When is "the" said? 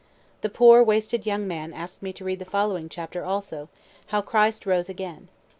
0.41-0.49, 2.39-2.43